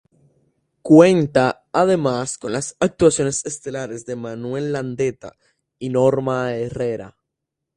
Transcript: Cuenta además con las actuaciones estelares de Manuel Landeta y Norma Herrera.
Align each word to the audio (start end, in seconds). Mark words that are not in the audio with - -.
Cuenta 0.81 1.67
además 1.73 2.39
con 2.39 2.53
las 2.53 2.75
actuaciones 2.79 3.45
estelares 3.45 4.03
de 4.07 4.15
Manuel 4.15 4.73
Landeta 4.73 5.33
y 5.77 5.89
Norma 5.89 6.55
Herrera. 6.55 7.19